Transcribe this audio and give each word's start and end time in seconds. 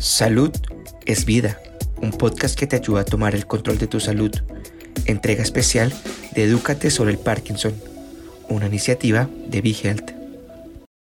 Salud 0.00 0.50
es 1.04 1.26
vida, 1.26 1.60
un 2.00 2.12
podcast 2.12 2.58
que 2.58 2.66
te 2.66 2.76
ayuda 2.76 3.02
a 3.02 3.04
tomar 3.04 3.34
el 3.34 3.46
control 3.46 3.76
de 3.76 3.86
tu 3.86 4.00
salud. 4.00 4.30
Entrega 5.04 5.42
especial 5.42 5.92
de 6.34 6.44
Edúcate 6.44 6.90
sobre 6.90 7.10
el 7.10 7.18
Parkinson, 7.18 7.74
una 8.48 8.66
iniciativa 8.66 9.28
de 9.48 9.60
BeHealth. 9.60 10.12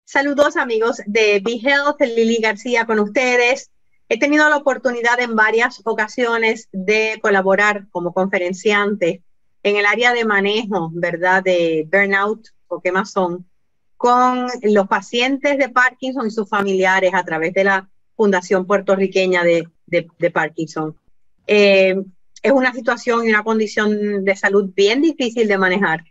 Saludos 0.03 0.57
amigos 0.57 0.97
de 1.05 1.39
BeHealth, 1.39 2.01
Lili 2.01 2.39
García 2.41 2.85
con 2.85 2.99
ustedes. 2.99 3.71
He 4.09 4.19
tenido 4.19 4.49
la 4.49 4.57
oportunidad 4.57 5.21
en 5.21 5.37
varias 5.37 5.79
ocasiones 5.85 6.67
de 6.73 7.17
colaborar 7.21 7.87
como 7.91 8.13
conferenciante 8.13 9.23
en 9.63 9.77
el 9.77 9.85
área 9.85 10.11
de 10.11 10.25
manejo, 10.25 10.91
¿verdad? 10.93 11.41
De 11.41 11.87
burnout 11.89 12.45
o 12.67 12.81
qué 12.81 12.91
más 12.91 13.11
son, 13.11 13.47
con 13.95 14.47
los 14.63 14.87
pacientes 14.89 15.57
de 15.57 15.69
Parkinson 15.69 16.27
y 16.27 16.31
sus 16.31 16.49
familiares 16.49 17.13
a 17.13 17.23
través 17.23 17.53
de 17.53 17.63
la 17.63 17.90
Fundación 18.15 18.65
Puertorriqueña 18.65 19.43
de, 19.43 20.31
Parkinson. 20.31 20.95
Eh, 21.47 21.95
es 22.43 22.51
una 22.51 22.73
situación 22.73 23.25
y 23.25 23.29
una 23.29 23.43
condición 23.43 24.23
de 24.25 24.35
salud 24.35 24.71
bien 24.75 25.01
difícil 25.01 25.47
de 25.47 25.57
manejar 25.57 26.03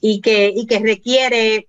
y 0.00 0.20
que, 0.20 0.52
y 0.54 0.66
que 0.66 0.80
requiere 0.80 1.68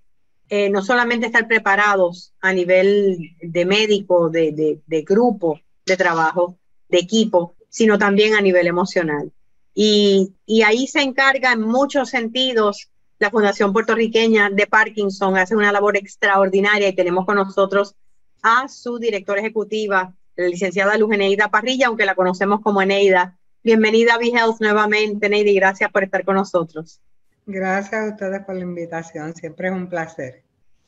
eh, 0.49 0.70
no 0.70 0.81
solamente 0.81 1.27
estar 1.27 1.47
preparados 1.47 2.33
a 2.41 2.53
nivel 2.53 3.17
de 3.41 3.66
médico, 3.66 4.30
de, 4.30 4.81
de, 4.85 5.02
grupo 5.02 5.59
de 5.85 5.97
trabajo, 5.97 6.58
de 6.89 6.99
equipo, 6.99 7.55
sino 7.69 7.97
también 7.97 8.35
a 8.35 8.41
nivel 8.41 8.67
emocional. 8.67 9.31
Y, 9.73 10.33
y, 10.45 10.61
ahí 10.61 10.85
se 10.85 11.02
encarga 11.02 11.53
en 11.53 11.61
muchos 11.61 12.09
sentidos 12.09 12.89
la 13.19 13.31
Fundación 13.31 13.73
Puertorriqueña 13.73 14.49
de 14.49 14.67
Parkinson, 14.67 15.38
hace 15.38 15.55
una 15.55 15.71
labor 15.71 15.97
extraordinaria 15.97 16.89
y 16.89 16.95
tenemos 16.95 17.25
con 17.25 17.38
nosotros 17.38 17.95
a 18.43 18.67
su 18.67 18.99
directora 18.99 19.39
ejecutiva, 19.39 20.13
la 20.35 20.47
licenciada 20.47 20.97
Luz 20.97 21.13
Eneida 21.13 21.49
Parrilla, 21.49 21.88
aunque 21.88 22.05
la 22.05 22.13
conocemos 22.13 22.59
como 22.61 22.81
Eneida. 22.81 23.39
Bienvenida 23.63 24.16
a 24.16 24.17
BeHealth 24.17 24.59
nuevamente, 24.59 25.27
Eneida, 25.27 25.49
y 25.49 25.55
gracias 25.55 25.89
por 25.91 26.03
estar 26.03 26.25
con 26.25 26.36
nosotros. 26.36 26.99
Gracias 27.45 27.94
a 27.94 28.09
ustedes 28.09 28.45
por 28.45 28.55
la 28.55 28.61
invitación, 28.61 29.33
siempre 29.33 29.69
es 29.69 29.73
un 29.73 29.88
placer. 29.88 30.44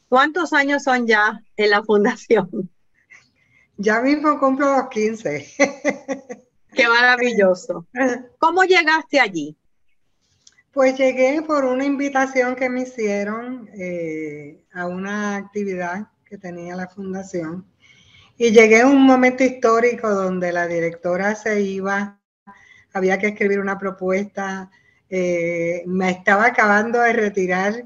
¿Cuántos 0.09 0.52
años 0.52 0.83
son 0.83 1.08
ya 1.08 1.42
en 1.56 1.70
la 1.70 1.81
fundación? 1.81 2.70
Ya 3.78 4.02
mismo 4.02 4.39
cumplo 4.39 4.76
los 4.76 4.89
15. 4.89 5.53
Qué 6.76 6.88
maravilloso. 6.88 7.86
¿Cómo 8.38 8.64
llegaste 8.64 9.20
allí? 9.20 9.58
Pues 10.72 10.98
llegué 10.98 11.42
por 11.42 11.64
una 11.64 11.86
invitación 11.86 12.56
que 12.56 12.70
me 12.70 12.81
hicieron 12.81 13.70
eh, 13.73 14.61
a 14.73 14.88
una 14.88 15.38
actividad 15.38 16.08
que 16.36 16.41
tenía 16.41 16.75
la 16.75 16.88
fundación. 16.88 17.66
Y 18.38 18.52
llegué 18.52 18.81
a 18.81 18.88
un 18.88 19.02
momento 19.02 19.44
histórico 19.44 20.14
donde 20.14 20.52
la 20.52 20.67
directora 20.67 21.33
se 21.36 21.61
iba, 21.61 22.19
había 22.94 23.17
que 23.17 23.27
escribir 23.27 23.59
una 23.59 23.80
propuesta, 23.80 24.69
eh, 25.09 25.83
me 25.86 26.09
estaba 26.09 26.47
acabando 26.47 27.00
de 27.00 27.14
retirar, 27.14 27.86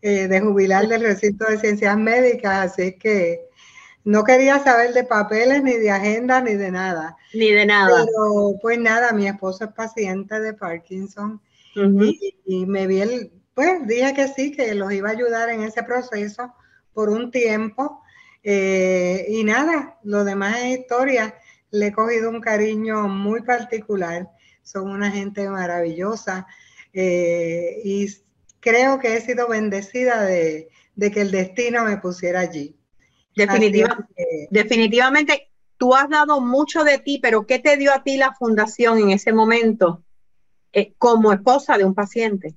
eh, 0.00 0.26
de 0.26 0.40
jubilar 0.40 0.88
del 0.88 1.02
recinto 1.02 1.44
de 1.44 1.58
ciencias 1.58 1.96
médicas, 1.98 2.72
así 2.72 2.92
que 2.92 3.42
no 4.04 4.24
quería 4.24 4.58
saber 4.58 4.94
de 4.94 5.04
papeles, 5.04 5.62
ni 5.62 5.74
de 5.74 5.90
agenda, 5.90 6.40
ni 6.40 6.54
de 6.54 6.70
nada. 6.70 7.16
Ni 7.34 7.50
de 7.52 7.66
nada. 7.66 8.06
Pero 8.06 8.54
pues 8.60 8.78
nada, 8.78 9.12
mi 9.12 9.28
esposo 9.28 9.64
es 9.64 9.72
paciente 9.72 10.40
de 10.40 10.54
Parkinson 10.54 11.40
y, 11.74 12.34
y, 12.46 12.66
me 12.66 12.86
vi 12.86 13.00
el, 13.00 13.32
pues 13.54 13.86
dije 13.86 14.14
que 14.14 14.28
sí, 14.28 14.52
que 14.52 14.74
los 14.74 14.92
iba 14.92 15.10
a 15.10 15.12
ayudar 15.12 15.50
en 15.50 15.62
ese 15.62 15.82
proceso 15.82 16.54
por 16.92 17.08
un 17.10 17.30
tiempo. 17.30 18.02
Eh, 18.42 19.26
y 19.28 19.44
nada, 19.44 19.98
lo 20.02 20.24
demás 20.24 20.58
es 20.58 20.80
historia. 20.80 21.34
Le 21.70 21.88
he 21.88 21.92
cogido 21.92 22.30
un 22.30 22.40
cariño 22.40 23.08
muy 23.08 23.42
particular. 23.42 24.30
Son 24.62 24.90
una 24.90 25.10
gente 25.10 25.48
maravillosa. 25.48 26.46
Eh, 26.92 27.80
y 27.84 28.06
creo 28.60 28.98
que 28.98 29.16
he 29.16 29.20
sido 29.20 29.48
bendecida 29.48 30.22
de, 30.22 30.68
que 30.96 31.20
el 31.20 31.30
destino 31.30 31.84
me 31.84 31.98
pusiera 31.98 32.40
allí. 32.40 32.76
definitivamente, 34.50 35.50
tú 35.76 35.94
has 35.94 36.08
dado 36.08 36.40
mucho 36.40 36.84
de 36.84 36.98
ti, 36.98 37.18
pero 37.20 37.46
¿qué 37.46 37.58
te 37.58 37.76
dio 37.76 37.92
a 37.92 38.02
ti 38.02 38.16
la 38.16 38.34
fundación 38.34 38.98
en 38.98 39.10
ese 39.10 39.32
momento 39.32 40.04
eh, 40.72 40.94
como 40.98 41.32
esposa 41.32 41.76
de 41.76 41.84
un 41.84 41.94
paciente? 41.94 42.54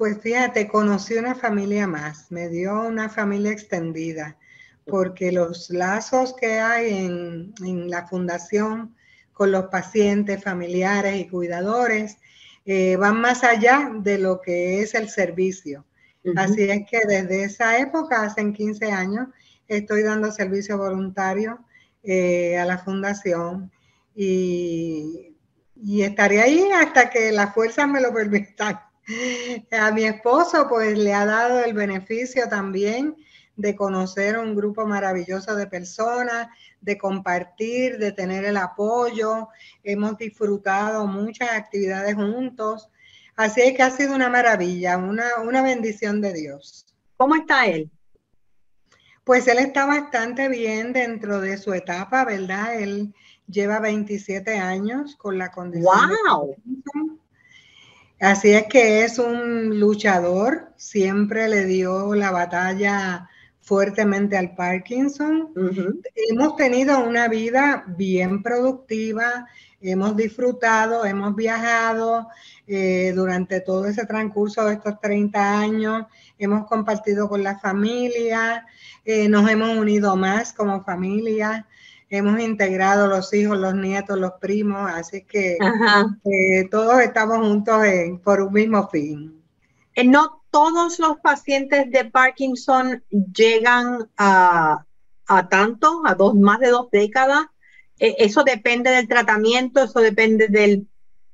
Pues 0.00 0.18
fíjate, 0.18 0.66
conocí 0.66 1.12
una 1.16 1.34
familia 1.34 1.86
más, 1.86 2.32
me 2.32 2.48
dio 2.48 2.86
una 2.86 3.10
familia 3.10 3.52
extendida, 3.52 4.38
porque 4.86 5.30
los 5.30 5.68
lazos 5.68 6.32
que 6.32 6.58
hay 6.58 7.04
en, 7.04 7.90
la 7.90 8.08
fundación 8.08 8.96
con 9.34 9.52
los 9.52 9.66
pacientes, 9.66 10.42
familiares 10.42 11.20
y 11.20 11.28
cuidadores 11.28 12.16
eh, 12.64 12.96
van 12.96 13.20
más 13.20 13.44
allá 13.44 13.92
de 13.94 14.16
lo 14.16 14.40
que 14.40 14.80
es 14.80 14.94
el 14.94 15.10
servicio. 15.10 15.84
Así 16.34 16.62
es 16.62 16.88
que 16.90 17.00
desde 17.06 17.44
esa 17.44 17.76
época, 17.76 18.22
hace 18.22 18.54
15 18.54 18.90
años, 18.90 19.28
estoy 19.68 20.02
dando 20.02 20.32
servicio 20.32 20.78
voluntario 20.78 21.62
eh, 22.02 22.56
a 22.56 22.64
la 22.64 22.78
fundación 22.78 23.70
y, 24.14 25.36
y 25.76 26.00
estaré 26.04 26.40
ahí 26.40 26.70
hasta 26.72 27.10
que 27.10 27.30
las 27.32 27.52
fuerzas 27.52 27.86
me 27.86 28.00
lo 28.00 28.14
permitan. 28.14 28.80
A 29.72 29.90
mi 29.92 30.04
esposo 30.04 30.68
pues 30.68 30.96
le 30.96 31.12
ha 31.14 31.24
dado 31.24 31.64
el 31.64 31.74
beneficio 31.74 32.48
también 32.48 33.16
de 33.56 33.76
conocer 33.76 34.38
un 34.38 34.54
grupo 34.54 34.86
maravilloso 34.86 35.54
de 35.54 35.66
personas, 35.66 36.48
de 36.80 36.96
compartir, 36.96 37.98
de 37.98 38.12
tener 38.12 38.44
el 38.44 38.56
apoyo. 38.56 39.48
Hemos 39.82 40.16
disfrutado 40.16 41.06
muchas 41.06 41.50
actividades 41.50 42.14
juntos. 42.14 42.88
Así 43.36 43.60
es 43.60 43.76
que 43.76 43.82
ha 43.82 43.90
sido 43.90 44.14
una 44.14 44.28
maravilla, 44.28 44.96
una, 44.96 45.40
una 45.42 45.62
bendición 45.62 46.20
de 46.20 46.32
Dios. 46.32 46.86
¿Cómo 47.16 47.36
está 47.36 47.66
él? 47.66 47.90
Pues 49.24 49.46
él 49.46 49.58
está 49.58 49.84
bastante 49.86 50.48
bien 50.48 50.92
dentro 50.92 51.40
de 51.40 51.58
su 51.58 51.72
etapa, 51.74 52.24
¿verdad? 52.24 52.80
Él 52.80 53.14
lleva 53.46 53.78
27 53.78 54.58
años 54.58 55.16
con 55.16 55.36
la 55.36 55.50
condición. 55.50 56.10
¡Wow! 56.26 56.56
Así 58.20 58.52
es 58.52 58.66
que 58.66 59.02
es 59.02 59.18
un 59.18 59.80
luchador, 59.80 60.74
siempre 60.76 61.48
le 61.48 61.64
dio 61.64 62.14
la 62.14 62.30
batalla 62.30 63.30
fuertemente 63.62 64.36
al 64.36 64.54
Parkinson. 64.54 65.54
Hemos 66.28 66.54
tenido 66.54 67.02
una 67.02 67.28
vida 67.28 67.82
bien 67.96 68.42
productiva, 68.42 69.46
hemos 69.80 70.16
disfrutado, 70.16 71.06
hemos 71.06 71.34
viajado 71.34 72.28
eh, 72.66 73.14
durante 73.16 73.62
todo 73.62 73.86
ese 73.86 74.04
transcurso 74.04 74.66
de 74.66 74.74
estos 74.74 75.00
30 75.00 75.58
años, 75.58 76.04
hemos 76.38 76.66
compartido 76.66 77.26
con 77.26 77.42
la 77.42 77.58
familia, 77.58 78.66
eh, 79.06 79.30
nos 79.30 79.48
hemos 79.48 79.78
unido 79.78 80.14
más 80.14 80.52
como 80.52 80.84
familia 80.84 81.66
hemos 82.10 82.40
integrado 82.40 83.06
los 83.06 83.32
hijos, 83.32 83.56
los 83.56 83.74
nietos, 83.74 84.18
los 84.18 84.32
primos, 84.40 84.90
así 84.92 85.22
que 85.22 85.56
eh, 86.24 86.68
todos 86.68 87.00
estamos 87.00 87.38
juntos 87.38 87.82
por 88.24 88.42
un 88.42 88.52
mismo 88.52 88.88
fin. 88.88 89.40
Eh, 89.94 90.04
no 90.04 90.42
todos 90.50 90.98
los 90.98 91.18
pacientes 91.20 91.88
de 91.92 92.04
Parkinson 92.06 93.04
llegan 93.10 94.10
a, 94.18 94.84
tanto, 95.48 96.02
a 96.04 96.14
dos, 96.16 96.34
más 96.34 96.58
de 96.58 96.70
dos 96.70 96.90
décadas. 96.90 97.46
Eh, 98.00 98.16
eso 98.18 98.42
depende 98.42 98.90
del 98.90 99.06
tratamiento, 99.06 99.84
eso 99.84 100.00
depende 100.00 100.48
del, 100.48 100.88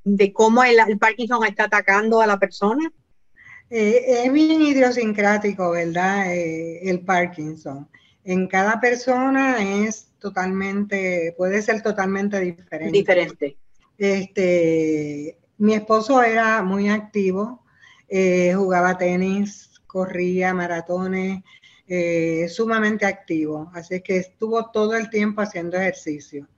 de 0.05 0.33
cómo 0.35 0.63
el, 0.63 0.99
Parkinson 0.99 1.47
está 1.47 1.65
atacando 1.65 2.21
a 2.21 2.27
la 2.27 2.39
persona. 2.39 2.93
es 3.71 4.31
bien 4.31 4.61
idiosincrático, 4.61 5.71
¿verdad? 5.71 6.27
el 6.35 7.01
Parkinson. 7.01 7.89
En 8.25 8.47
cada 8.49 8.79
persona 8.79 9.63
es 9.87 10.06
totalmente, 10.19 11.35
puede 11.37 11.63
ser 11.63 11.83
totalmente 11.83 12.41
diferente. 12.41 12.99
Diferente. 12.99 13.57
Este, 13.99 15.39
mi 15.59 15.75
esposo 15.75 16.23
era 16.23 16.63
muy 16.63 16.89
activo, 16.89 17.65
eh, 18.09 18.53
jugaba 18.55 18.99
tenis, 18.99 19.81
corría 19.87 20.53
maratones, 20.53 21.43
eh, 21.89 22.49
sumamente 22.49 23.07
activo. 23.07 23.71
Así 23.75 24.01
que 24.01 24.19
estuvo 24.19 24.71
todo 24.71 24.97
el 24.97 25.09
tiempo 25.09 25.41
haciendo 25.41 25.77
ejercicio. 25.77 26.49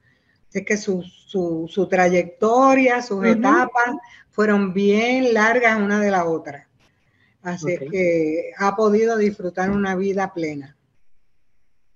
Así 0.48 0.64
que 0.64 0.76
su, 0.78 1.02
su, 1.02 1.86
trayectoria, 1.88 3.02
sus 3.02 3.24
etapas 3.26 3.96
fueron 4.30 4.72
bien 4.72 5.34
largas 5.34 5.78
una 5.78 6.00
de 6.00 6.10
la 6.10 6.24
otra. 6.24 6.66
Así 7.42 7.76
que 7.90 8.52
ha 8.56 8.74
podido 8.74 9.18
disfrutar 9.18 9.70
una 9.70 9.94
vida 9.94 10.32
plena. 10.32 10.77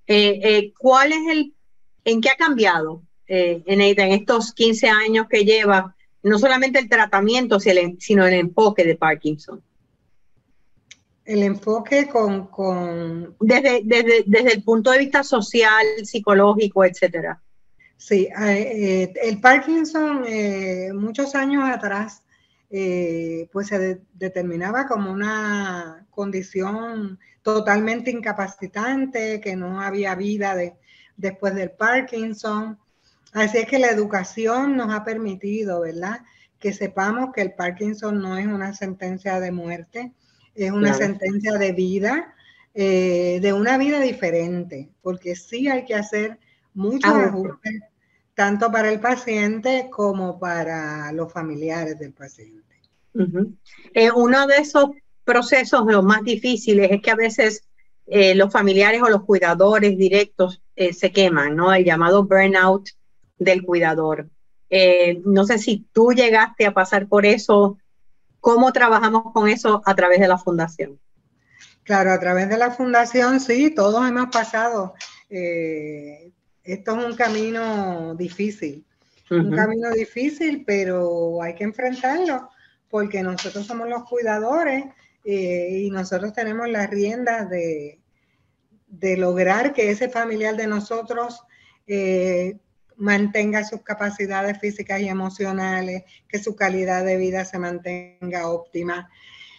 Eh, 0.06 0.72
¿Cuál 0.78 1.12
es 1.12 1.28
el 1.30 1.54
¿En 2.04 2.20
qué 2.20 2.30
ha 2.30 2.36
cambiado, 2.36 3.02
eh, 3.26 3.62
en 3.66 3.80
estos 3.80 4.52
15 4.52 4.88
años 4.88 5.26
que 5.28 5.44
lleva, 5.44 5.94
no 6.22 6.38
solamente 6.38 6.78
el 6.78 6.88
tratamiento, 6.88 7.58
sino 7.60 8.26
el 8.26 8.34
enfoque 8.34 8.84
de 8.84 8.96
Parkinson? 8.96 9.62
El 11.24 11.44
enfoque 11.44 12.08
con... 12.08 13.36
Desde, 13.38 13.82
desde, 13.84 14.52
el 14.52 14.64
punto 14.64 14.90
de 14.90 14.98
vista 14.98 15.22
social, 15.22 15.84
psicológico, 16.02 16.84
etcétera. 16.84 17.40
Sí, 17.96 18.28
eh, 18.40 19.12
el 19.22 19.40
Parkinson 19.40 20.24
muchos 20.94 21.36
años 21.36 21.64
atrás 21.68 22.22
pues 22.68 23.68
se 23.68 24.00
determinaba 24.14 24.88
como 24.88 25.12
una 25.12 26.04
condición 26.10 27.20
totalmente 27.42 28.10
incapacitante, 28.10 29.40
que 29.40 29.56
no 29.56 29.80
había 29.80 30.14
vida 30.14 30.54
de, 30.54 30.74
después 31.16 31.54
del 31.54 31.70
Parkinson. 31.70 32.78
Así 33.32 33.58
es 33.58 33.66
que 33.66 33.78
la 33.78 33.88
educación 33.88 34.76
nos 34.76 34.92
ha 34.92 35.04
permitido, 35.04 35.80
¿verdad? 35.80 36.20
Que 36.58 36.72
sepamos 36.72 37.32
que 37.34 37.42
el 37.42 37.52
Parkinson 37.52 38.20
no 38.20 38.36
es 38.36 38.46
una 38.46 38.72
sentencia 38.74 39.40
de 39.40 39.50
muerte, 39.50 40.12
es 40.54 40.70
una 40.70 40.94
sentencia 40.94 41.54
de 41.54 41.72
vida, 41.72 42.34
eh, 42.74 43.38
de 43.40 43.52
una 43.52 43.78
vida 43.78 44.00
diferente, 44.00 44.90
porque 45.00 45.34
sí 45.34 45.68
hay 45.68 45.84
que 45.84 45.94
hacer 45.94 46.38
muchos 46.74 47.12
ajustes, 47.12 47.82
tanto 48.34 48.70
para 48.70 48.90
el 48.90 49.00
paciente 49.00 49.88
como 49.90 50.38
para 50.38 51.12
los 51.12 51.32
familiares 51.32 51.98
del 51.98 52.12
paciente. 52.12 52.62
Eh, 53.94 54.10
uno 54.10 54.46
de 54.46 54.56
esos 54.56 54.90
procesos, 55.24 55.84
los 55.86 56.04
más 56.04 56.22
difíciles, 56.22 56.90
es 56.90 57.02
que 57.02 57.10
a 57.10 57.16
veces 57.16 57.64
eh, 58.06 58.34
los 58.34 58.52
familiares 58.52 59.02
o 59.02 59.08
los 59.08 59.24
cuidadores 59.24 59.96
directos 59.96 60.60
se 60.74 61.12
queman, 61.12 61.54
¿no? 61.54 61.72
El 61.72 61.84
llamado 61.84 62.24
burnout 62.24 62.88
del 63.38 63.62
cuidador. 63.62 64.28
Eh, 64.74 65.20
no 65.26 65.44
sé 65.44 65.58
si 65.58 65.86
tú 65.92 66.12
llegaste 66.12 66.64
a 66.64 66.72
pasar 66.72 67.06
por 67.06 67.26
eso, 67.26 67.76
¿cómo 68.40 68.72
trabajamos 68.72 69.24
con 69.34 69.48
eso 69.48 69.82
a 69.84 69.94
través 69.94 70.18
de 70.18 70.28
la 70.28 70.38
fundación? 70.38 70.98
Claro, 71.82 72.10
a 72.10 72.18
través 72.18 72.48
de 72.48 72.56
la 72.56 72.70
fundación, 72.70 73.38
sí, 73.38 73.74
todos 73.74 74.08
hemos 74.08 74.28
pasado. 74.30 74.94
Eh, 75.28 76.32
esto 76.64 76.98
es 76.98 77.04
un 77.04 77.16
camino 77.16 78.14
difícil, 78.14 78.86
un 79.30 79.54
camino 79.54 79.90
difícil, 79.90 80.64
pero 80.66 81.42
hay 81.42 81.54
que 81.54 81.64
enfrentarlo 81.64 82.48
porque 82.88 83.22
nosotros 83.22 83.66
somos 83.66 83.88
los 83.88 84.04
cuidadores 84.04 84.84
eh, 85.24 85.68
y 85.82 85.90
nosotros 85.90 86.32
tenemos 86.32 86.68
las 86.68 86.90
riendas 86.90 87.48
de, 87.48 88.00
de, 88.88 89.16
lograr 89.16 89.72
que 89.72 89.90
ese 89.90 90.08
familiar 90.08 90.56
de 90.56 90.66
nosotros 90.66 91.40
mantenga 92.96 93.64
sus 93.64 93.82
capacidades 93.82 94.58
físicas 94.58 95.00
y 95.00 95.08
emocionales, 95.08 96.04
que 96.28 96.38
su 96.38 96.54
calidad 96.54 97.04
de 97.04 97.16
vida 97.16 97.44
se 97.44 97.58
mantenga 97.58 98.48
óptima. 98.48 99.10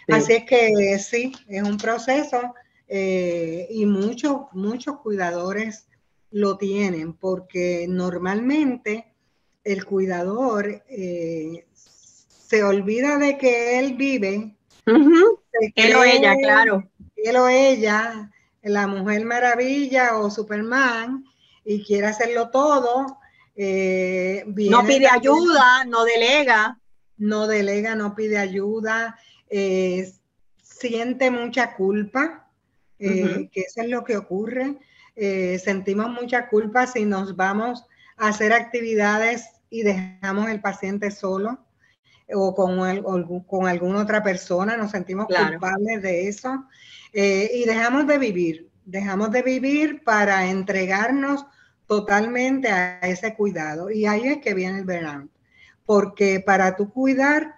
Así 0.07 0.33
es 0.33 0.45
que 0.45 0.98
sí, 1.00 1.33
es 1.48 1.63
un 1.63 1.77
proceso 1.77 2.54
eh, 2.88 3.68
y 3.69 3.86
muchos, 3.86 4.42
muchos 4.51 5.00
cuidadores 5.00 5.88
lo 6.31 6.57
tienen 6.57 7.13
porque 7.13 7.86
normalmente 7.88 9.13
el 9.63 9.86
cuidador 9.86 10.83
eh, 10.89 11.66
se 11.74 12.63
olvida 12.63 13.18
de 13.18 13.38
que 13.38 13.80
él 13.80 13.95
vive. 13.95 14.56
Él 14.85 15.95
o 15.95 16.03
ella, 16.03 16.35
claro. 16.38 16.89
Él 17.15 17.35
o 17.38 17.47
ella, 17.47 18.30
la 18.62 18.88
mujer 18.88 19.25
maravilla 19.25 20.18
o 20.18 20.30
Superman, 20.30 21.24
y 21.65 21.83
quiere 21.83 22.07
hacerlo 22.07 22.50
todo 22.50 23.19
eh, 23.56 24.44
no 24.47 24.83
pide 24.85 25.07
ayuda, 25.07 25.85
no 25.85 26.03
delega. 26.06 26.80
No 27.18 27.47
delega, 27.47 27.95
no 27.95 28.15
pide 28.15 28.38
ayuda, 28.38 29.18
eh, 29.50 30.12
siente 30.62 31.30
mucha 31.30 31.75
culpa, 31.75 32.50
eh, 32.97 33.50
que 33.51 33.62
eso 33.62 33.81
es 33.81 33.89
lo 33.89 34.03
que 34.03 34.18
ocurre. 34.18 34.80
sentimos 35.15 36.09
mucha 36.09 36.50
culpa 36.50 36.88
si 36.88 37.06
nos 37.06 37.35
vamos 37.35 37.85
a 38.18 38.30
hacer 38.30 38.51
actividades 38.51 39.47
y 39.69 39.83
dejamos 39.83 40.50
el 40.50 40.59
paciente 40.59 41.12
solo 41.12 41.59
o 42.33 42.53
con, 42.56 43.44
con 43.44 43.68
alguna 43.68 44.01
otra 44.01 44.24
persona, 44.24 44.77
nos 44.77 44.91
sentimos 44.91 45.27
culpables 45.27 46.01
de 46.01 46.27
eso 46.27 46.65
y 47.13 47.63
dejamos 47.65 48.07
de 48.07 48.18
vivir, 48.18 48.69
dejamos 48.85 49.31
de 49.31 49.41
vivir 49.41 50.03
para 50.03 50.50
entregarnos 50.50 51.45
totalmente 51.88 52.69
a 52.69 53.00
ese 53.01 53.35
cuidado. 53.35 53.91
Y 53.91 54.06
ahí 54.06 54.27
es 54.27 54.38
que 54.39 54.53
viene 54.53 54.80
el 54.80 54.85
verano. 54.85 55.30
Porque 55.85 56.39
para 56.39 56.75
tú 56.75 56.89
cuidar, 56.89 57.56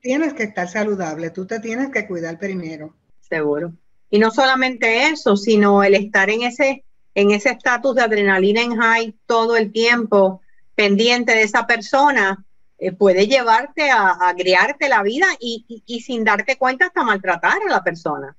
tienes 0.00 0.34
que 0.34 0.44
estar 0.44 0.68
saludable, 0.68 1.30
tú 1.30 1.46
te 1.46 1.60
tienes 1.60 1.90
que 1.90 2.06
cuidar 2.06 2.38
primero. 2.38 2.94
Seguro. 3.20 3.72
Y 4.10 4.18
no 4.18 4.30
solamente 4.30 5.08
eso, 5.08 5.36
sino 5.36 5.82
el 5.82 5.94
estar 5.94 6.30
en 6.30 6.42
ese 6.42 6.84
en 7.14 7.30
ese 7.30 7.50
estatus 7.50 7.94
de 7.94 8.02
adrenalina 8.02 8.62
en 8.62 8.76
high 8.76 9.14
todo 9.26 9.56
el 9.56 9.70
tiempo, 9.70 10.40
pendiente 10.74 11.32
de 11.32 11.42
esa 11.42 11.66
persona, 11.66 12.44
eh, 12.82 12.92
puede 12.92 13.26
llevarte 13.26 13.90
a, 13.90 14.28
a 14.28 14.34
criarte 14.34 14.88
la 14.88 15.02
vida 15.02 15.26
y, 15.38 15.82
y 15.86 16.00
sin 16.00 16.24
darte 16.24 16.56
cuenta 16.56 16.86
hasta 16.86 17.04
maltratar 17.04 17.58
a 17.66 17.70
la 17.70 17.82
persona. 17.82 18.36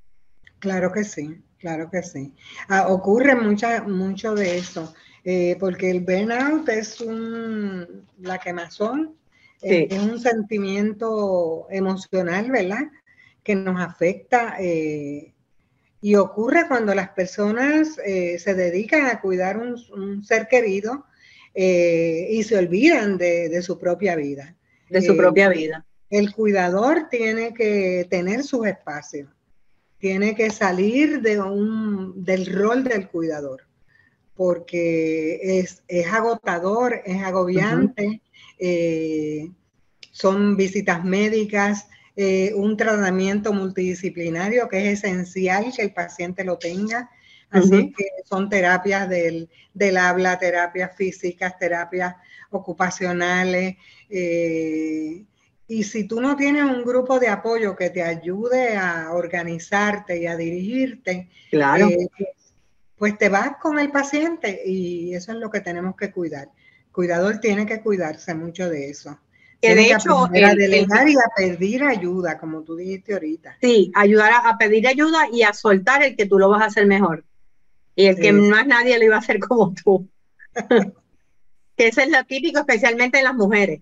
Claro 0.59 0.91
que 0.91 1.03
sí. 1.03 1.41
Claro 1.63 1.89
que 1.89 2.03
sí. 2.03 2.33
Ah, 2.67 2.87
ocurre 2.89 3.35
mucha, 3.35 3.83
mucho 3.83 4.35
de 4.35 4.57
eso, 4.57 4.93
eh, 5.23 5.55
porque 5.57 5.89
el 5.89 6.01
burnout 6.01 6.67
es 6.67 6.99
un, 6.99 8.05
la 8.19 8.37
quemazón, 8.37 9.15
eh, 9.61 9.87
es 9.89 9.97
un 9.97 10.19
sentimiento 10.19 11.65
emocional, 11.69 12.51
¿verdad? 12.51 12.83
Que 13.45 13.55
nos 13.55 13.79
afecta 13.79 14.57
y 14.59 16.15
ocurre 16.15 16.67
cuando 16.67 16.93
las 16.93 17.11
personas 17.11 17.95
se 17.95 18.53
dedican 18.53 19.05
a 19.05 19.21
cuidar 19.21 19.57
un, 19.57 19.81
un 19.93 20.21
ser 20.21 20.49
querido 20.49 21.05
y 21.55 22.43
se 22.43 22.57
olvidan 22.57 23.17
de, 23.17 23.49
de, 23.49 23.61
su 23.61 23.77
propia 23.77 24.15
vida. 24.15 24.55
De 24.89 25.01
su 25.01 25.15
propia 25.15 25.49
vida. 25.49 25.85
El 26.09 26.33
cuidador 26.33 27.09
tiene 27.09 27.53
que 27.53 28.07
tener 28.09 28.43
sus 28.43 28.65
espacios 28.65 29.29
tiene 30.03 30.35
que 30.35 30.49
salir 30.49 31.21
de 31.21 31.39
un, 31.39 32.25
del 32.25 32.45
rol 32.47 32.83
del 32.83 33.07
cuidador, 33.07 33.61
porque 34.35 35.61
es, 35.61 35.81
agotador, 36.11 37.01
es 37.05 37.23
agobiante, 37.23 38.21
eh, 38.59 39.49
son 40.11 40.57
visitas 40.57 41.05
médicas, 41.05 41.87
eh, 42.17 42.51
un 42.53 42.75
tratamiento 42.75 43.53
multidisciplinario 43.53 44.67
que 44.67 44.91
es 44.91 45.05
esencial 45.05 45.71
que 45.73 45.83
el 45.83 45.93
paciente 45.93 46.43
lo 46.43 46.57
tenga. 46.57 47.09
Así 47.53 47.93
que 47.95 48.05
son 48.25 48.49
terapias 48.49 49.07
del, 49.07 49.49
habla, 49.97 50.37
terapias 50.39 50.95
físicas, 50.95 51.57
terapias 51.57 52.15
ocupacionales, 52.49 53.77
eh, 54.09 55.23
y 55.67 55.83
si 55.83 56.07
tú 56.07 56.19
no 56.19 56.35
tienes 56.35 56.63
un 56.63 56.83
grupo 56.83 57.19
de 57.19 57.29
apoyo 57.29 57.75
que 57.75 57.89
te 57.89 58.03
ayude 58.03 58.75
a 58.75 59.11
organizarte 59.11 60.19
y 60.19 60.27
a 60.27 60.35
dirigirte, 60.35 61.29
claro. 61.49 61.87
Eh, 61.89 62.09
pues 62.97 63.17
te 63.17 63.27
vas 63.27 63.57
con 63.57 63.79
el 63.79 63.91
paciente 63.91 64.61
y 64.65 65.13
eso 65.13 65.31
es 65.31 65.37
lo 65.37 65.49
que 65.49 65.61
tenemos 65.61 65.95
que 65.95 66.11
cuidar. 66.11 66.49
El 66.85 66.91
cuidador 66.91 67.39
tiene 67.39 67.65
que 67.65 67.81
cuidarse 67.81 68.33
mucho 68.33 68.69
de 68.69 68.89
eso. 68.89 69.19
Que 69.61 69.75
de 69.75 69.91
hecho, 69.91 70.25
a 70.25 70.29
delegar 70.29 71.09
y 71.09 71.15
a 71.15 71.31
pedir 71.35 71.83
ayuda, 71.83 72.37
como 72.37 72.63
tú 72.63 72.75
dijiste 72.75 73.13
ahorita. 73.13 73.57
Sí, 73.61 73.91
ayudar 73.95 74.31
a, 74.45 74.57
pedir 74.57 74.87
ayuda 74.87 75.27
y 75.31 75.43
a 75.43 75.53
soltar 75.53 76.03
el 76.03 76.15
que 76.15 76.25
tú 76.25 76.37
lo 76.37 76.49
vas 76.49 76.61
a 76.61 76.65
hacer 76.65 76.85
mejor. 76.85 77.23
Y 77.95 78.05
el 78.05 78.15
que 78.15 78.29
es 78.29 78.33
nadie 78.33 78.97
lo 78.97 79.05
iba 79.05 79.15
a 79.15 79.19
hacer 79.19 79.39
como 79.39 79.73
tú. 79.73 80.09
que 81.77 81.87
ese 81.87 82.03
es 82.03 82.09
lo 82.09 82.23
típico, 82.25 82.59
especialmente 82.59 83.19
en 83.19 83.25
las 83.25 83.35
mujeres. 83.35 83.81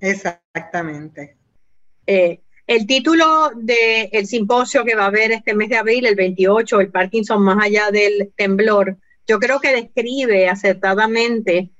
Exactamente. 0.00 1.36
Eh, 2.06 2.40
el 2.66 2.86
título 2.86 3.50
del 3.54 4.26
simposio 4.26 4.84
que 4.84 4.94
va 4.94 5.04
a 5.04 5.08
haber 5.08 5.32
este 5.32 5.54
mes 5.54 5.68
de 5.68 5.76
abril, 5.76 6.06
el 6.06 6.14
28, 6.14 6.80
el 6.80 6.90
Parkinson 6.90 7.42
más 7.42 7.62
allá 7.62 7.90
del 7.90 8.32
temblor, 8.36 8.96
yo 9.26 9.38
creo 9.38 9.60
que 9.60 9.72
describe 9.74 10.48
acertadamente 10.48 11.70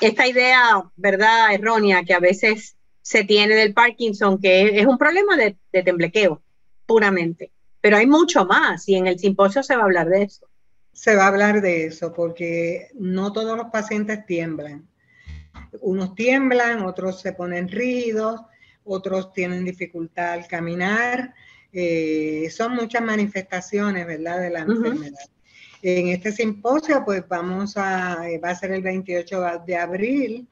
esta 0.00 0.26
idea, 0.26 0.82
¿verdad?, 0.96 1.54
errónea 1.54 2.04
que 2.04 2.14
a 2.14 2.20
veces 2.20 2.76
se 3.02 3.24
tiene 3.24 3.54
del 3.54 3.74
Parkinson, 3.74 4.40
que 4.40 4.80
es 4.80 4.86
un 4.86 4.98
problema 4.98 5.36
de, 5.36 5.56
de 5.72 5.82
temblequeo, 5.82 6.42
puramente. 6.86 7.52
Pero 7.80 7.96
hay 7.96 8.06
mucho 8.06 8.44
más 8.44 8.88
y 8.88 8.96
en 8.96 9.06
el 9.06 9.18
simposio 9.18 9.62
se 9.62 9.74
va 9.74 9.82
a 9.82 9.84
hablar 9.86 10.08
de 10.08 10.22
eso. 10.22 10.46
Se 10.92 11.16
va 11.16 11.24
a 11.24 11.28
hablar 11.28 11.60
de 11.60 11.86
eso 11.86 12.12
porque 12.12 12.88
no 12.94 13.32
todos 13.32 13.56
los 13.56 13.66
pacientes 13.70 14.24
tiemblan 14.26 14.88
unos 15.80 16.14
tiemblan, 16.14 16.82
otros 16.82 17.20
se 17.20 17.32
ponen 17.32 17.68
rígidos, 17.68 18.40
otros 18.84 19.32
tienen 19.32 19.64
dificultad 19.64 20.32
al 20.32 20.46
caminar. 20.46 21.34
Eh, 21.72 22.48
son 22.50 22.74
muchas 22.74 23.02
manifestaciones, 23.02 24.06
¿verdad?, 24.06 24.40
de 24.40 24.50
la 24.50 24.60
enfermedad. 24.60 25.18
En 25.80 26.08
este 26.08 26.30
simposio, 26.30 27.04
pues 27.04 27.26
vamos 27.26 27.76
a, 27.76 28.28
eh, 28.28 28.38
va 28.38 28.50
a 28.50 28.54
ser 28.54 28.72
el 28.72 28.82
28 28.82 29.62
de 29.66 29.76
abril, 29.76 30.48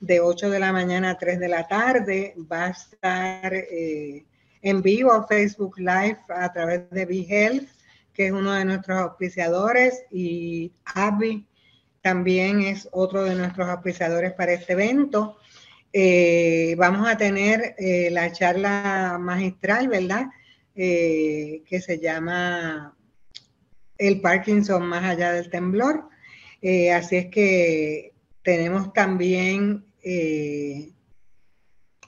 de 0.00 0.20
8 0.20 0.50
de 0.50 0.58
la 0.58 0.72
mañana 0.72 1.10
a 1.10 1.18
3 1.18 1.38
de 1.38 1.48
la 1.48 1.66
tarde. 1.66 2.34
Va 2.50 2.66
a 2.66 2.70
estar 2.70 3.54
eh, 3.54 4.24
en 4.60 4.82
vivo 4.82 5.26
Facebook 5.26 5.78
Live 5.78 6.18
a 6.28 6.52
través 6.52 6.90
de 6.90 7.06
BeHealth, 7.06 7.68
que 8.14 8.26
es 8.26 8.32
uno 8.32 8.52
de 8.52 8.64
nuestros 8.64 8.98
auspiciadores, 8.98 10.04
y 10.10 10.72
AVI 10.94 11.46
también 12.00 12.60
es 12.60 12.88
otro 12.92 13.24
de 13.24 13.34
nuestros 13.34 13.68
auspiciadores 13.68 14.32
para 14.32 14.52
este 14.52 14.74
evento. 14.74 15.38
Eh, 15.92 16.74
vamos 16.76 17.08
a 17.08 17.16
tener 17.16 17.74
eh, 17.78 18.10
la 18.10 18.30
charla 18.30 19.16
magistral, 19.20 19.88
¿verdad? 19.88 20.26
Eh, 20.74 21.62
que 21.66 21.80
se 21.80 21.98
llama 21.98 22.96
El 23.96 24.20
Parkinson 24.20 24.86
más 24.86 25.04
allá 25.04 25.32
del 25.32 25.50
temblor. 25.50 26.08
así 26.92 27.16
es 27.16 27.26
que 27.26 28.12
tenemos 28.42 28.92
también 28.92 29.84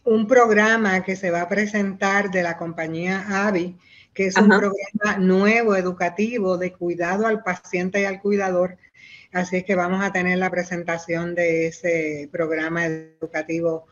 un 0.06 0.28
programa 0.28 1.02
que 1.02 1.16
se 1.16 1.30
va 1.30 1.42
a 1.42 1.48
presentar 1.48 2.30
de 2.30 2.42
la 2.42 2.56
compañía 2.56 3.46
AVI, 3.46 3.76
que 4.14 4.28
es 4.28 4.36
un 4.36 4.48
programa 4.48 5.18
nuevo 5.18 5.76
educativo 5.76 6.56
de 6.56 6.72
cuidado 6.72 7.26
al 7.26 7.42
paciente 7.42 8.00
y 8.00 8.04
al 8.04 8.20
cuidador. 8.20 8.78
Así 9.32 9.56
es 9.56 9.64
que 9.64 9.74
vamos 9.74 10.02
a 10.02 10.12
tener 10.12 10.38
la 10.38 10.50
presentación 10.50 11.34
de 11.34 11.66
ese 11.66 12.28
programa 12.30 12.86
educativo 12.86 13.86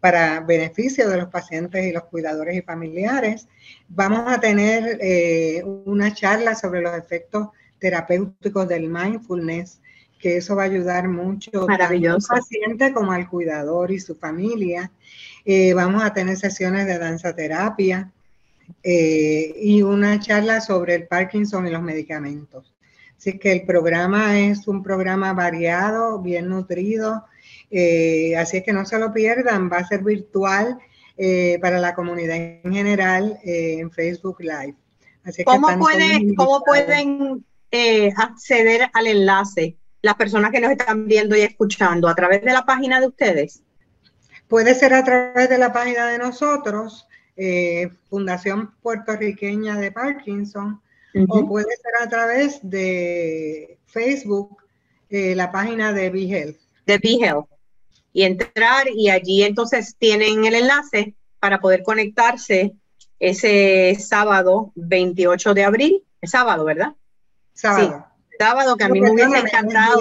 para 0.00 0.40
beneficio 0.40 1.08
de 1.08 1.18
los 1.18 1.28
pacientes 1.28 1.86
y 1.86 1.92
los 1.92 2.04
cuidadores 2.04 2.56
y 2.56 2.62
familiares. 2.62 3.46
Vamos 3.88 4.24
a 4.26 4.40
tener 4.40 4.98
eh, 5.00 5.62
una 5.64 6.12
charla 6.12 6.56
sobre 6.56 6.80
los 6.80 6.98
efectos 6.98 7.48
terapéuticos 7.78 8.66
del 8.66 8.88
mindfulness, 8.88 9.80
que 10.20 10.36
eso 10.36 10.54
va 10.54 10.62
a 10.62 10.66
ayudar 10.66 11.08
mucho 11.08 11.66
al 11.68 12.18
paciente 12.28 12.92
como 12.92 13.12
al 13.12 13.28
cuidador 13.28 13.90
y 13.90 13.98
su 13.98 14.14
familia. 14.14 14.92
Eh, 15.44 15.72
vamos 15.72 16.02
a 16.02 16.12
tener 16.12 16.36
sesiones 16.36 16.86
de 16.86 16.98
danza 16.98 17.34
terapia 17.34 18.12
eh, 18.82 19.54
y 19.56 19.82
una 19.82 20.20
charla 20.20 20.60
sobre 20.60 20.94
el 20.94 21.06
Parkinson 21.06 21.66
y 21.66 21.70
los 21.70 21.82
medicamentos. 21.82 22.74
Así 23.16 23.38
que 23.38 23.52
el 23.52 23.64
programa 23.64 24.38
es 24.38 24.68
un 24.68 24.82
programa 24.82 25.32
variado, 25.32 26.20
bien 26.20 26.48
nutrido, 26.48 27.24
eh, 27.70 28.36
así 28.36 28.58
es 28.58 28.64
que 28.64 28.72
no 28.72 28.84
se 28.84 28.98
lo 28.98 29.12
pierdan, 29.12 29.70
va 29.70 29.78
a 29.78 29.86
ser 29.86 30.02
virtual 30.02 30.78
para 31.60 31.78
la 31.78 31.94
comunidad 31.94 32.34
en 32.34 32.72
general 32.72 33.38
en 33.42 33.90
Facebook 33.90 34.40
Live. 34.40 34.74
¿Cómo, 35.44 35.68
¿Cómo 36.34 36.62
pueden 36.64 37.44
acceder 38.16 38.88
al 38.94 39.06
enlace 39.06 39.76
las 40.02 40.14
personas 40.14 40.50
que 40.50 40.60
nos 40.60 40.72
están 40.72 41.06
viendo 41.06 41.36
y 41.36 41.40
escuchando? 41.40 42.08
¿A 42.08 42.14
través 42.14 42.42
de 42.42 42.52
la 42.52 42.64
página 42.64 43.00
de 43.00 43.08
ustedes? 43.08 43.62
Puede 44.48 44.74
ser 44.74 44.94
a 44.94 45.04
través 45.04 45.48
de 45.48 45.58
la 45.58 45.72
página 45.72 46.08
de 46.08 46.18
nosotros, 46.18 47.06
eh, 47.36 47.90
Fundación 48.08 48.74
Puertorriqueña 48.82 49.78
de 49.78 49.92
Parkinson, 49.92 50.80
o 51.28 51.46
puede 51.46 51.68
ser 51.76 52.02
a 52.02 52.08
través 52.08 52.60
de 52.62 53.78
Facebook, 53.86 54.58
eh, 55.08 55.34
la 55.34 55.50
página 55.50 55.92
de 55.92 56.10
BeHealth. 56.10 56.58
De 56.86 56.98
BeHealth. 56.98 57.46
Y 58.12 58.24
entrar 58.24 58.88
y 58.92 59.10
allí 59.10 59.42
entonces 59.42 59.96
tienen 59.98 60.44
el 60.44 60.54
enlace 60.54 61.14
para 61.38 61.60
poder 61.60 61.82
conectarse 61.82 62.74
ese 63.18 63.96
sábado 64.00 64.72
28 64.74 65.54
de 65.54 65.64
abril. 65.64 66.04
Es 66.20 66.30
sábado, 66.32 66.64
¿verdad? 66.64 66.94
Sábado. 67.52 68.09
Sábado 68.40 68.76
que 68.76 68.84
a 68.84 68.88
mí 68.88 69.00
me 69.00 69.10
hubiese 69.10 69.38
encantado. 69.38 70.00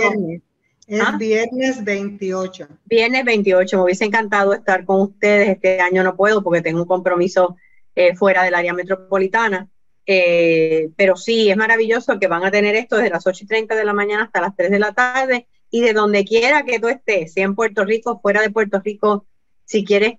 Es 0.87 1.01
¿Ah? 1.01 1.17
viernes 1.19 1.83
28. 1.83 2.67
Viernes 2.85 3.25
28, 3.25 3.77
me 3.77 3.83
hubiese 3.83 4.05
encantado 4.05 4.53
estar 4.53 4.85
con 4.85 5.01
ustedes. 5.01 5.49
Este 5.49 5.81
año 5.81 6.03
no 6.03 6.15
puedo 6.15 6.41
porque 6.41 6.61
tengo 6.61 6.81
un 6.81 6.87
compromiso 6.87 7.57
eh, 7.95 8.15
fuera 8.15 8.43
del 8.43 8.55
área 8.55 8.73
metropolitana. 8.73 9.67
Eh, 10.05 10.89
pero 10.95 11.15
sí, 11.15 11.49
es 11.51 11.57
maravilloso 11.57 12.17
que 12.17 12.27
van 12.27 12.43
a 12.45 12.49
tener 12.49 12.75
esto 12.75 12.95
desde 12.95 13.11
las 13.11 13.27
8 13.27 13.43
y 13.43 13.47
30 13.47 13.75
de 13.75 13.85
la 13.85 13.93
mañana 13.93 14.23
hasta 14.23 14.41
las 14.41 14.55
3 14.55 14.71
de 14.71 14.79
la 14.79 14.93
tarde 14.93 15.47
y 15.69 15.81
de 15.81 15.93
donde 15.93 16.25
quiera 16.25 16.63
que 16.63 16.79
tú 16.79 16.87
estés, 16.87 17.33
sea 17.33 17.45
en 17.45 17.53
Puerto 17.53 17.85
Rico, 17.85 18.19
fuera 18.19 18.41
de 18.41 18.49
Puerto 18.49 18.81
Rico, 18.83 19.27
si 19.65 19.85
quieres 19.85 20.13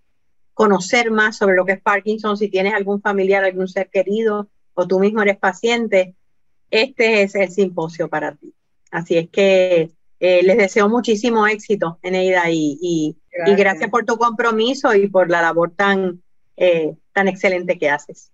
conocer 0.55 1.11
más 1.11 1.39
sobre 1.39 1.57
lo 1.57 1.65
que 1.65 1.73
es 1.73 1.81
Parkinson, 1.81 2.37
si 2.37 2.49
tienes 2.49 2.75
algún 2.75 3.00
familiar, 3.00 3.43
algún 3.43 3.67
ser 3.67 3.89
querido 3.89 4.49
o 4.75 4.87
tú 4.87 5.00
mismo 5.00 5.23
eres 5.23 5.39
paciente, 5.39 6.15
este 6.71 7.23
es 7.23 7.35
el 7.35 7.50
simposio 7.50 8.09
para 8.09 8.35
ti. 8.35 8.55
Así 8.91 9.17
es 9.17 9.29
que 9.31 9.91
eh, 10.19 10.43
les 10.43 10.59
deseo 10.59 10.89
muchísimo 10.89 11.47
éxito, 11.47 11.99
Eneida, 12.03 12.50
y, 12.50 12.79
y, 12.81 13.17
gracias. 13.33 13.59
y, 13.59 13.62
gracias. 13.62 13.91
por 13.91 14.05
tu 14.05 14.17
compromiso 14.17 14.95
y 14.95 15.09
por 15.09 15.31
la 15.31 15.43
labor 15.43 15.73
tan, 15.75 16.23
eh, 16.57 16.95
tan 17.12 17.29
excelente 17.29 17.79
que 17.79 17.89
haces. 17.89 18.31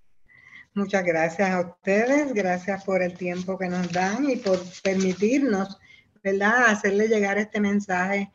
Muchas 0.74 1.04
gracias 1.04 1.50
a 1.50 1.60
ustedes, 1.60 2.34
gracias 2.34 2.84
por 2.84 3.02
el 3.02 3.14
tiempo 3.14 3.56
que 3.56 3.68
nos 3.68 3.90
dan 3.92 4.28
y 4.28 4.36
por 4.36 4.60
permitirnos, 4.82 5.78
¿verdad?, 6.22 6.66
hacerle 6.66 7.08
llegar 7.08 7.38
este 7.38 7.60
mensaje 7.60 8.30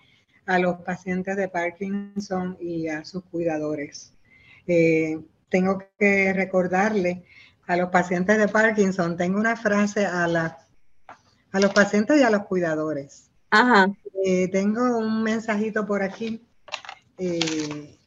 a 0.46 0.58
los 0.58 0.78
pacientes 0.78 1.36
de 1.36 1.50
Parkinson 1.50 2.58
y 2.60 2.88
a 2.88 3.06
sus 3.06 3.24
cuidadores. 3.26 4.14
Eh, 4.66 5.20
tengo 5.50 5.84
que 6.00 6.34
recordarle 6.34 7.26
a 7.72 7.78
los 7.78 7.90
pacientes 7.90 8.38
de 8.38 8.50
Parkinson, 8.50 9.16
tengo 9.16 9.40
una 9.40 9.56
frase 9.56 10.06
a, 10.06 10.28
la, 10.28 10.58
a 11.54 11.60
los 11.62 11.74
pacientes 11.74 12.20
y 12.20 12.24
a 12.24 12.30
los 12.30 12.44
cuidadores. 12.44 13.32
Ajá. 13.50 13.90
Eh, 14.26 14.50
tengo 14.50 14.98
un 14.98 15.24
mensajito 15.24 15.86
por 15.86 16.04
aquí 16.04 16.46
eh, 17.18 17.98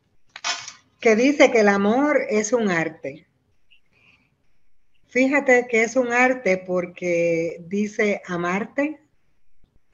que 1.00 1.16
dice 1.16 1.50
que 1.50 1.61
el 1.61 1.68
amor 1.68 2.18
es 2.28 2.52
un 2.52 2.68
arte. 2.68 3.26
Fíjate 5.06 5.66
que 5.66 5.83
es 5.83 5.97
un 5.97 6.12
arte 6.12 6.59
porque 6.59 7.64
dice 7.66 8.21
amarte, 8.26 9.00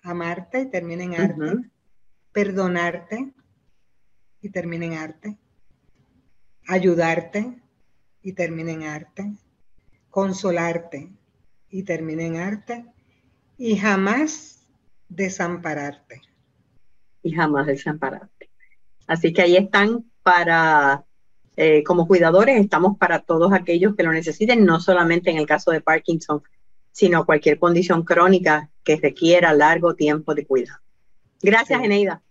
amarte 0.03 0.63
y 0.63 0.67
termina 0.67 1.05
en 1.05 1.15
arte, 1.15 1.71
perdonarte 2.33 3.33
y 4.43 4.49
termina 4.49 4.87
en 4.87 4.95
arte, 4.95 5.37
ayudarte 6.67 7.63
y 8.21 8.33
termina 8.33 8.73
en 8.73 8.83
arte, 8.83 9.33
consolarte 10.11 11.11
y 11.71 11.85
termina 11.85 12.25
en 12.25 12.37
arte, 12.37 12.85
y 13.57 13.77
jamás 13.77 14.67
desampararte. 15.09 16.23
Y 17.23 17.33
jamás 17.33 17.67
desampararte. 17.67 18.51
Así 19.07 19.33
que 19.33 19.43
ahí 19.43 19.57
están 19.57 20.05
para, 20.23 21.05
eh, 21.57 21.83
como 21.85 22.07
cuidadores, 22.07 22.61
estamos 22.61 22.97
para 22.99 23.21
todos 23.21 23.53
aquellos 23.53 23.95
que 23.95 24.03
lo 24.03 24.13
necesiten, 24.13 24.65
no 24.65 24.81
solamente 24.81 25.31
en 25.31 25.37
el 25.37 25.47
caso 25.47 25.71
de 25.71 25.81
Parkinson, 25.81 26.43
sino 26.93 27.27
cualquier 27.27 27.59
condición 27.59 28.03
crónica 28.03 28.71
que 28.83 28.97
requiera 28.97 29.53
largo 29.53 29.95
tiempo 29.95 30.35
de 30.35 30.47
cuidado. 30.47 30.81
Gracias, 31.43 31.83
Eneida. 31.83 32.23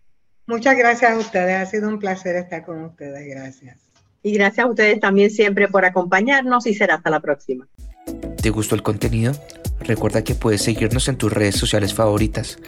Muchas 0.47 0.75
gracias 0.75 1.11
a 1.11 1.17
ustedes, 1.17 1.55
ha 1.55 1.65
sido 1.65 1.89
un 1.89 1.99
placer 1.99 2.35
estar 2.35 2.65
con 2.65 2.83
ustedes, 2.83 3.27
gracias. 3.27 3.88
Y 4.23 4.33
gracias 4.33 4.65
a 4.65 4.69
ustedes 4.69 4.99
también 4.99 5.31
siempre 5.31 5.67
por 5.67 5.85
acompañarnos 5.85 6.67
y 6.67 6.73
será 6.73 6.95
hasta 6.95 7.09
la 7.09 7.19
próxima. 7.19 7.67
¿Te 8.41 8.49
gustó 8.49 8.75
el 8.75 8.83
contenido? 8.83 9.33
Recuerda 9.81 10.23
que 10.23 10.35
puedes 10.35 10.61
seguirnos 10.61 11.07
en 11.07 11.17
tus 11.17 11.31
redes 11.31 11.55
sociales 11.55 11.93
favoritas. 11.93 12.59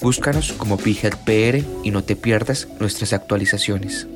Búscanos 0.00 0.52
como 0.52 0.76
PR 0.76 1.62
y 1.82 1.90
no 1.90 2.04
te 2.04 2.16
pierdas 2.16 2.68
nuestras 2.78 3.12
actualizaciones. 3.12 4.06